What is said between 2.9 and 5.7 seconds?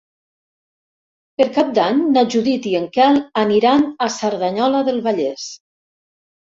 Quel aniran a Cerdanyola del Vallès.